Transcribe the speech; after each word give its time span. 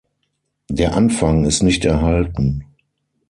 Der 0.71 0.95
Anfang 0.95 1.45
ist 1.45 1.61
nicht 1.61 1.85
erhalten. 1.85 2.65